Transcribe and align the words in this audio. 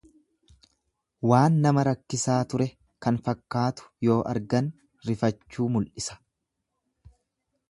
Waan 1.31 1.59
nama 1.65 1.83
rakkisaa 1.89 2.39
ture 2.53 2.67
kan 3.07 3.21
fakkaatu 3.29 3.91
yoo 4.09 4.19
argan 4.35 4.73
rifachuu 5.11 5.73
mul'isa. 5.77 6.23